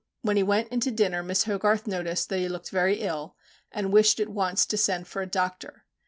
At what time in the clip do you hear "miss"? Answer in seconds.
1.21-1.43